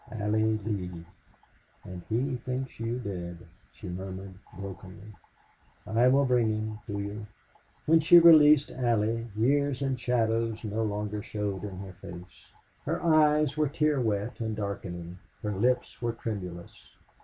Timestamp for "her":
11.77-11.93, 12.85-12.99, 15.43-15.51